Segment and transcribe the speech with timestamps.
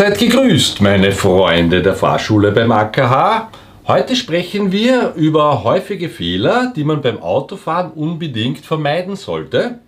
[0.00, 3.50] Seid gegrüßt, meine Freunde der Fahrschule beim AKH.
[3.86, 9.80] Heute sprechen wir über häufige Fehler, die man beim Autofahren unbedingt vermeiden sollte.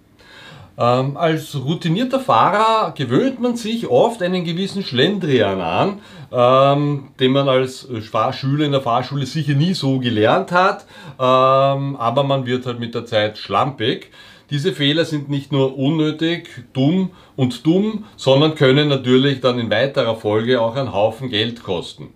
[0.76, 6.00] Ähm, als routinierter Fahrer gewöhnt man sich oft einen gewissen Schlendrian an,
[6.30, 10.84] ähm, den man als Fahrschüler in der Fahrschule sicher nie so gelernt hat,
[11.18, 14.10] ähm, aber man wird halt mit der Zeit schlampig.
[14.52, 20.14] Diese Fehler sind nicht nur unnötig, dumm und dumm, sondern können natürlich dann in weiterer
[20.14, 22.08] Folge auch einen Haufen Geld kosten.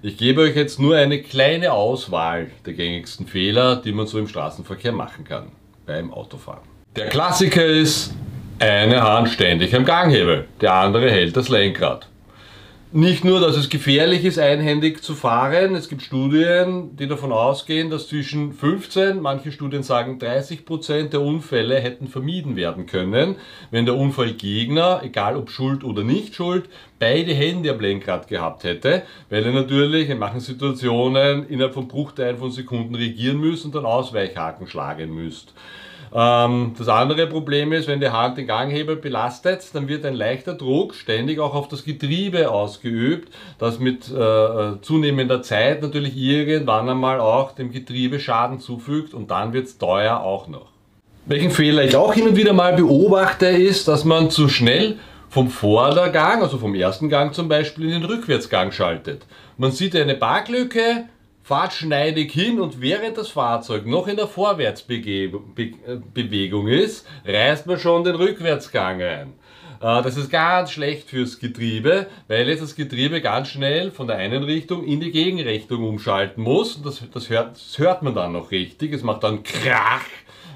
[0.00, 4.26] Ich gebe euch jetzt nur eine kleine Auswahl der gängigsten Fehler, die man so im
[4.26, 5.48] Straßenverkehr machen kann
[5.84, 6.62] beim Autofahren.
[6.96, 8.14] Der Klassiker ist,
[8.58, 12.08] eine Hand ständig am Ganghebel, der andere hält das Lenkrad.
[12.94, 17.88] Nicht nur, dass es gefährlich ist, einhändig zu fahren, es gibt Studien, die davon ausgehen,
[17.88, 23.36] dass zwischen 15, manche Studien sagen 30 Prozent der Unfälle hätten vermieden werden können,
[23.70, 26.68] wenn der Unfallgegner, egal ob schuld oder nicht schuld,
[26.98, 32.36] beide Hände am Lenkrad gehabt hätte, weil er natürlich in manchen Situationen innerhalb von Bruchteilen
[32.36, 35.54] von Sekunden regieren müsste und dann Ausweichhaken schlagen müsste.
[36.14, 40.54] Ähm, das andere Problem ist, wenn die Hand den Ganghebel belastet, dann wird ein leichter
[40.54, 47.20] Druck ständig auch auf das Getriebe ausgeübt, das mit äh, zunehmender Zeit natürlich irgendwann einmal
[47.20, 50.66] auch dem Getriebe Schaden zufügt und dann wird es teuer auch noch.
[51.24, 54.96] Welchen Fehler ich auch hin und wieder mal beobachte, ist, dass man zu schnell
[55.30, 59.24] vom Vordergang, also vom ersten Gang zum Beispiel, in den Rückwärtsgang schaltet.
[59.56, 61.04] Man sieht eine Parklücke,
[61.42, 68.04] fahrt schneidig hin und während das Fahrzeug noch in der Vorwärtsbewegung ist, reißt man schon
[68.04, 69.32] den Rückwärtsgang ein.
[69.80, 74.16] Äh, das ist ganz schlecht fürs Getriebe, weil jetzt das Getriebe ganz schnell von der
[74.16, 76.80] einen Richtung in die Gegenrichtung umschalten muss.
[76.82, 78.92] Das, das, hört, das hört man dann noch richtig.
[78.92, 80.04] Es macht dann Krach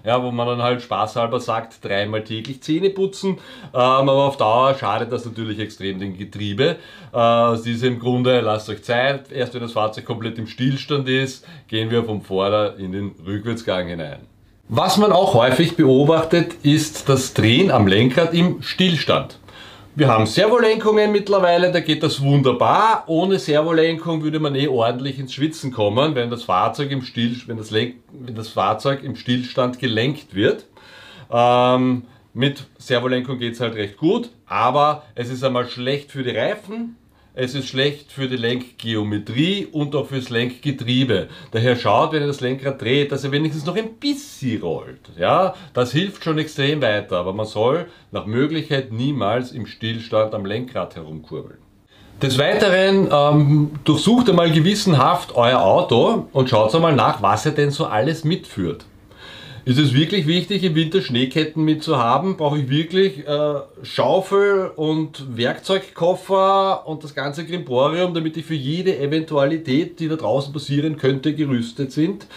[0.06, 3.38] ja, wo man dann halt spaßhalber sagt, dreimal täglich Zähne putzen,
[3.74, 6.76] ähm, aber auf Dauer schadet das natürlich extrem dem Getriebe.
[7.12, 11.44] Äh, aus diesem Grunde lasst euch Zeit, erst wenn das Fahrzeug komplett im Stillstand ist,
[11.66, 14.20] gehen wir vom Vorder- in den Rückwärtsgang hinein.
[14.68, 19.38] Was man auch häufig beobachtet, ist das Drehen am Lenkrad im Stillstand.
[19.96, 23.04] Wir haben Servolenkungen mittlerweile, da geht das wunderbar.
[23.06, 27.56] Ohne Servolenkung würde man eh ordentlich ins Schwitzen kommen, wenn das Fahrzeug im, Still, wenn
[27.56, 30.66] das Lenk, wenn das Fahrzeug im Stillstand gelenkt wird.
[31.30, 32.02] Ähm,
[32.34, 36.98] mit Servolenkung geht es halt recht gut, aber es ist einmal schlecht für die Reifen,
[37.38, 41.28] es ist schlecht für die Lenkgeometrie und auch fürs Lenkgetriebe.
[41.52, 45.10] Daher schaut, wenn ihr das Lenkrad dreht, dass er wenigstens noch ein bisschen rollt.
[45.18, 50.46] Ja, das hilft schon extrem weiter, aber man soll nach Möglichkeit niemals im Stillstand am
[50.46, 51.58] Lenkrad herumkurbeln.
[52.22, 57.70] Des Weiteren ähm, durchsucht einmal gewissenhaft euer Auto und schaut einmal nach, was er denn
[57.70, 58.86] so alles mitführt.
[59.66, 62.36] Ist es wirklich wichtig, im Winter Schneeketten mitzuhaben?
[62.36, 68.96] Brauche ich wirklich äh, Schaufel und Werkzeugkoffer und das ganze Grimborium, damit ich für jede
[68.96, 72.28] Eventualität, die da draußen passieren könnte, gerüstet sind?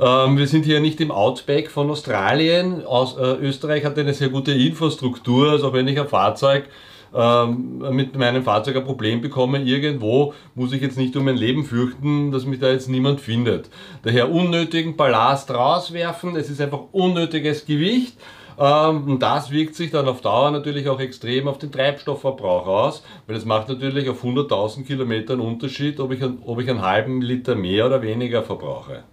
[0.00, 2.82] Ähm, wir sind hier nicht im Outback von Australien.
[2.86, 6.64] Aus, äh, Österreich hat eine sehr gute Infrastruktur, also wenn ich ein Fahrzeug
[7.14, 11.64] ähm, mit meinem Fahrzeug ein Problem bekomme irgendwo, muss ich jetzt nicht um mein Leben
[11.64, 13.70] fürchten, dass mich da jetzt niemand findet.
[14.02, 18.16] Daher unnötigen Ballast rauswerfen, es ist einfach unnötiges Gewicht.
[18.58, 23.04] Ähm, und das wirkt sich dann auf Dauer natürlich auch extrem auf den Treibstoffverbrauch aus,
[23.26, 27.22] weil es macht natürlich auf 100.000 Kilometer einen Unterschied, ob ich, ob ich einen halben
[27.22, 29.04] Liter mehr oder weniger verbrauche.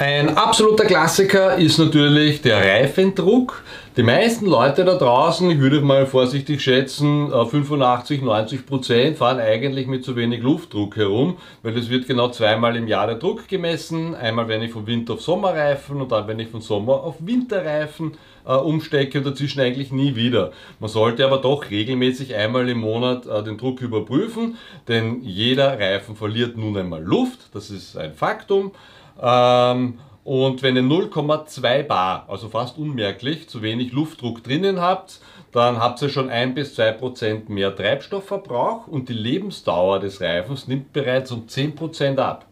[0.00, 3.62] Ein absoluter Klassiker ist natürlich der Reifendruck.
[3.98, 9.86] Die meisten Leute da draußen, ich würde mal vorsichtig schätzen, 85, 90 Prozent fahren eigentlich
[9.88, 14.14] mit zu wenig Luftdruck herum, weil es wird genau zweimal im Jahr der Druck gemessen.
[14.14, 18.12] Einmal wenn ich von Winter auf Sommerreifen und dann wenn ich von Sommer auf Winterreifen
[18.46, 20.52] äh, umstecke und dazwischen eigentlich nie wieder.
[20.78, 24.56] Man sollte aber doch regelmäßig einmal im Monat äh, den Druck überprüfen,
[24.88, 28.72] denn jeder Reifen verliert nun einmal Luft, das ist ein Faktum.
[29.20, 35.20] Ähm, und wenn ihr 0,2 Bar, also fast unmerklich, zu wenig Luftdruck drinnen habt,
[35.52, 40.68] dann habt ihr schon 1 bis 2 Prozent mehr Treibstoffverbrauch und die Lebensdauer des Reifens
[40.68, 42.46] nimmt bereits um 10 Prozent ab.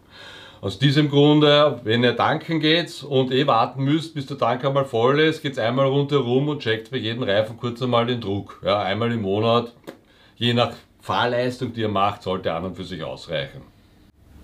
[0.61, 4.87] Aus diesem Grunde, wenn ihr tanken geht und eh warten müsst, bis der Tank einmal
[4.87, 8.61] voll ist, geht's einmal rundherum und checkt bei jedem Reifen kurz einmal den Druck.
[8.65, 9.73] Ja, einmal im Monat,
[10.35, 13.78] je nach Fahrleistung, die ihr macht, sollte an und für sich ausreichen.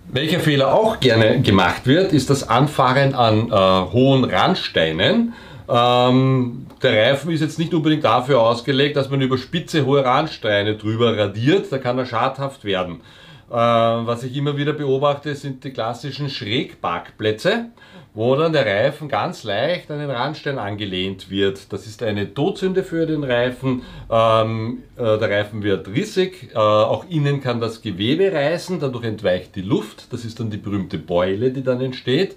[0.07, 5.33] Welcher Fehler auch gerne gemacht wird, ist das Anfahren an äh, hohen Randsteinen.
[5.67, 10.75] Ähm, der Reifen ist jetzt nicht unbedingt dafür ausgelegt, dass man über spitze hohe Randsteine
[10.75, 13.01] drüber radiert, da kann er schadhaft werden.
[13.49, 17.67] Was ich immer wieder beobachte, sind die klassischen Schrägparkplätze,
[18.15, 21.71] wo dann der Reifen ganz leicht an den Randstein angelehnt wird.
[21.71, 23.83] Das ist eine Todsünde für den Reifen.
[24.09, 29.55] Ähm, äh, der Reifen wird rissig, äh, auch innen kann das Gewebe reißen, dadurch entweicht
[29.55, 30.11] die Luft.
[30.13, 32.35] Das ist dann die berühmte Beule, die dann entsteht.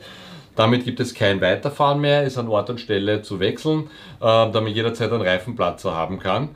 [0.56, 3.88] Damit gibt es kein Weiterfahren mehr, ist an Ort und Stelle zu wechseln,
[4.20, 6.50] äh, damit jederzeit einen Reifenplatzer haben kann.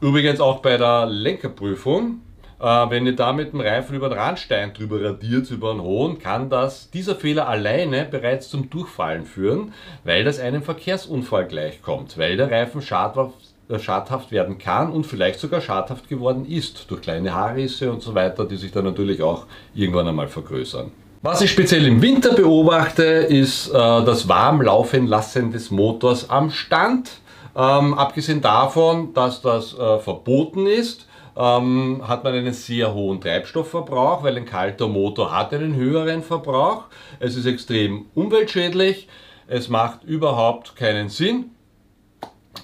[0.00, 2.20] Übrigens auch bei der Lenkerprüfung.
[2.60, 6.18] Äh, wenn ihr da mit dem Reifen über den Randstein drüber radiert, über einen hohen,
[6.18, 9.72] kann das, dieser Fehler alleine bereits zum Durchfallen führen,
[10.04, 13.34] weil das einem Verkehrsunfall gleichkommt, weil der Reifen schadhaft,
[13.68, 18.44] äh, werden kann und vielleicht sogar schadhaft geworden ist durch kleine Haarrisse und so weiter,
[18.44, 20.90] die sich dann natürlich auch irgendwann einmal vergrößern.
[21.22, 27.12] Was ich speziell im Winter beobachte, ist äh, das Warmlaufen lassen des Motors am Stand.
[27.56, 34.22] Ähm, abgesehen davon, dass das äh, verboten ist, ähm, hat man einen sehr hohen Treibstoffverbrauch,
[34.22, 36.84] weil ein kalter Motor hat einen höheren Verbrauch.
[37.20, 39.08] Es ist extrem umweltschädlich.
[39.46, 41.50] Es macht überhaupt keinen Sinn,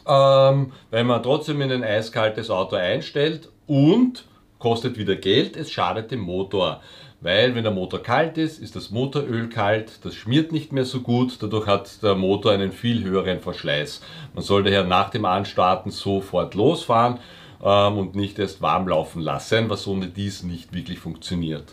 [0.06, 4.24] ähm, weil man trotzdem in ein eiskaltes Auto einstellt und
[4.58, 6.80] kostet wieder Geld, es schadet dem Motor.
[7.22, 11.00] Weil wenn der Motor kalt ist, ist das Motoröl kalt, das schmiert nicht mehr so
[11.00, 14.00] gut, dadurch hat der Motor einen viel höheren Verschleiß.
[14.32, 17.18] Man soll daher nach dem Anstarten sofort losfahren
[17.62, 21.72] ähm, und nicht erst warm laufen lassen, was ohne dies nicht wirklich funktioniert.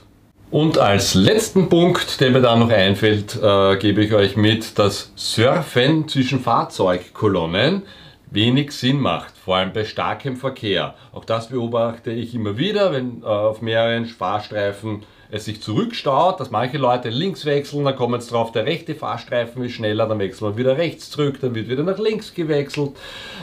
[0.50, 5.12] Und als letzten Punkt, der mir da noch einfällt, äh, gebe ich euch mit, dass
[5.16, 7.84] Surfen zwischen Fahrzeugkolonnen
[8.32, 10.96] wenig Sinn macht, vor allem bei starkem Verkehr.
[11.12, 16.52] Auch das beobachte ich immer wieder, wenn äh, auf mehreren Fahrstreifen es sich zurückstaut, dass
[16.52, 20.52] manche Leute links wechseln, dann kommen sie drauf, der rechte Fahrstreifen ist schneller, dann wechseln
[20.52, 22.92] wir wieder rechts zurück, dann wird wieder nach links gewechselt.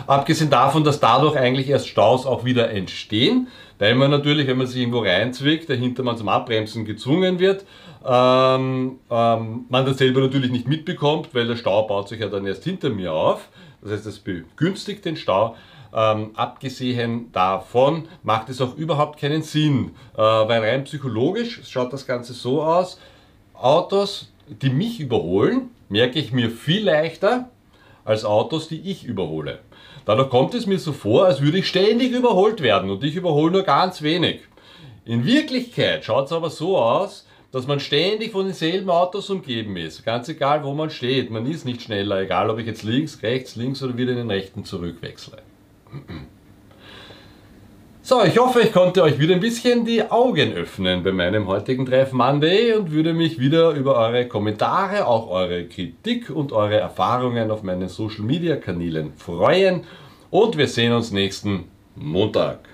[0.06, 3.48] Abgesehen davon, dass dadurch eigentlich erst Staus auch wieder entstehen,
[3.78, 7.64] weil man natürlich, wenn man sich irgendwo reinzwickt, dahinter man zum Abbremsen gezwungen wird,
[8.06, 12.46] ähm, ähm, man das selber natürlich nicht mitbekommt, weil der Stau baut sich ja dann
[12.46, 13.48] erst hinter mir auf.
[13.82, 15.56] Das heißt, es begünstigt den Stau.
[15.94, 22.04] Ähm, abgesehen davon macht es auch überhaupt keinen Sinn, äh, weil rein psychologisch schaut das
[22.04, 22.98] Ganze so aus,
[23.54, 27.48] Autos, die mich überholen, merke ich mir viel leichter
[28.04, 29.60] als Autos, die ich überhole.
[30.04, 33.52] Dadurch kommt es mir so vor, als würde ich ständig überholt werden und ich überhole
[33.52, 34.40] nur ganz wenig.
[35.04, 40.04] In Wirklichkeit schaut es aber so aus, dass man ständig von denselben Autos umgeben ist.
[40.04, 41.30] Ganz egal, wo man steht.
[41.30, 44.30] Man ist nicht schneller, egal ob ich jetzt links, rechts, links oder wieder in den
[44.30, 45.38] rechten zurückwechsle.
[48.06, 51.86] So, ich hoffe, ich konnte euch wieder ein bisschen die Augen öffnen bei meinem heutigen
[51.86, 57.50] Treff Monday und würde mich wieder über eure Kommentare, auch eure Kritik und eure Erfahrungen
[57.50, 59.84] auf meinen Social Media Kanälen freuen.
[60.30, 61.64] Und wir sehen uns nächsten
[61.96, 62.73] Montag.